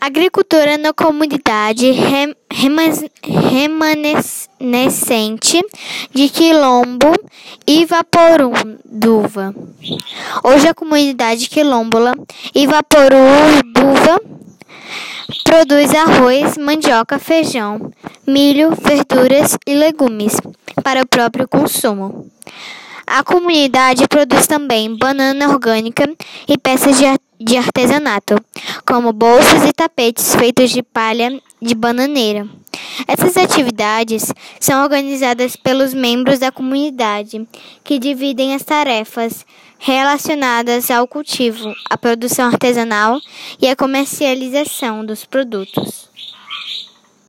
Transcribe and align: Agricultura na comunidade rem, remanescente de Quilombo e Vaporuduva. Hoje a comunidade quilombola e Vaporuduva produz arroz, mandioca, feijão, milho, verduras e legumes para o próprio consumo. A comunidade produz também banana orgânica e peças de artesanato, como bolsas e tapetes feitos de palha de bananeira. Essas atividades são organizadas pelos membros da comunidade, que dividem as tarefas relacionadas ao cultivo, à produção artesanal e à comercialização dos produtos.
Agricultura 0.00 0.78
na 0.78 0.92
comunidade 0.92 1.90
rem, 1.90 2.32
remanescente 3.50 5.60
de 6.14 6.28
Quilombo 6.28 7.12
e 7.66 7.84
Vaporuduva. 7.84 9.52
Hoje 10.44 10.68
a 10.68 10.74
comunidade 10.74 11.50
quilombola 11.50 12.12
e 12.54 12.64
Vaporuduva 12.64 14.20
produz 15.42 15.92
arroz, 15.92 16.56
mandioca, 16.56 17.18
feijão, 17.18 17.92
milho, 18.24 18.70
verduras 18.80 19.58
e 19.66 19.74
legumes 19.74 20.36
para 20.84 21.02
o 21.02 21.08
próprio 21.08 21.48
consumo. 21.48 22.30
A 23.10 23.24
comunidade 23.24 24.06
produz 24.06 24.46
também 24.46 24.94
banana 24.94 25.48
orgânica 25.48 26.08
e 26.46 26.58
peças 26.58 26.98
de 27.40 27.56
artesanato, 27.56 28.36
como 28.86 29.14
bolsas 29.14 29.64
e 29.64 29.72
tapetes 29.72 30.34
feitos 30.34 30.70
de 30.70 30.82
palha 30.82 31.40
de 31.60 31.74
bananeira. 31.74 32.46
Essas 33.06 33.36
atividades 33.38 34.30
são 34.60 34.82
organizadas 34.82 35.56
pelos 35.56 35.94
membros 35.94 36.38
da 36.38 36.52
comunidade, 36.52 37.48
que 37.82 37.98
dividem 37.98 38.54
as 38.54 38.62
tarefas 38.62 39.46
relacionadas 39.78 40.90
ao 40.90 41.08
cultivo, 41.08 41.74
à 41.88 41.96
produção 41.96 42.48
artesanal 42.48 43.18
e 43.60 43.68
à 43.68 43.74
comercialização 43.74 45.04
dos 45.04 45.24
produtos. 45.24 46.10